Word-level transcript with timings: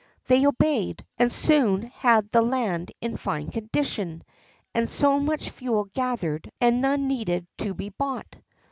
They 0.25 0.47
obeyed, 0.47 1.05
and 1.19 1.31
soon 1.31 1.83
had 1.83 2.31
the 2.31 2.41
land 2.41 2.91
in 3.01 3.17
fine 3.17 3.51
condition, 3.51 4.23
and 4.73 4.89
so 4.89 5.19
much 5.19 5.51
fuel 5.51 5.85
gathered 5.93 6.51
that 6.59 6.73
none 6.73 7.07
need 7.07 7.45
be 7.75 7.89
bought. 7.89 8.37